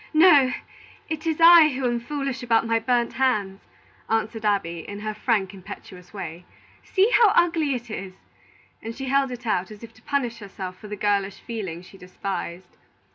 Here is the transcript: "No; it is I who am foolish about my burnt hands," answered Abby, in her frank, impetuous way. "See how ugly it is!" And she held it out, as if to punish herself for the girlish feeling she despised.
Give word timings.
"No; 0.15 0.51
it 1.09 1.27
is 1.27 1.39
I 1.39 1.69
who 1.69 1.85
am 1.85 1.99
foolish 1.99 2.41
about 2.41 2.65
my 2.65 2.79
burnt 2.79 3.13
hands," 3.13 3.61
answered 4.09 4.43
Abby, 4.43 4.79
in 4.79 5.01
her 5.01 5.13
frank, 5.13 5.53
impetuous 5.53 6.11
way. 6.11 6.43
"See 6.83 7.11
how 7.11 7.29
ugly 7.35 7.75
it 7.75 7.91
is!" 7.91 8.15
And 8.81 8.95
she 8.95 9.09
held 9.09 9.29
it 9.31 9.45
out, 9.45 9.69
as 9.69 9.83
if 9.83 9.93
to 9.93 10.01
punish 10.01 10.39
herself 10.39 10.75
for 10.79 10.87
the 10.87 10.95
girlish 10.95 11.39
feeling 11.41 11.83
she 11.83 11.99
despised. 11.99 12.77